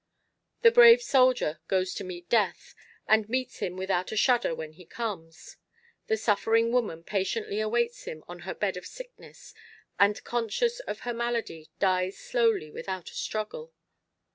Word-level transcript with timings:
The 0.63 0.71
brave 0.71 0.99
soldier 1.03 1.59
goes 1.67 1.93
to 1.93 2.03
meet 2.03 2.27
Death, 2.27 2.73
and 3.07 3.29
meets 3.29 3.59
him 3.59 3.77
without 3.77 4.11
a 4.11 4.17
shudder 4.17 4.55
when 4.55 4.71
he 4.71 4.83
comes. 4.83 5.57
The 6.07 6.17
suffering 6.17 6.71
woman 6.71 7.03
patiently 7.03 7.59
awaits 7.59 8.05
him 8.05 8.23
on 8.27 8.39
her 8.39 8.55
bed 8.55 8.77
of 8.77 8.85
sickness, 8.87 9.53
and 9.99 10.23
conscious 10.23 10.79
of 10.79 11.01
her 11.01 11.13
malady 11.13 11.69
dies 11.77 12.17
slowly 12.17 12.71
without 12.71 13.11
a 13.11 13.13
struggle. 13.13 13.73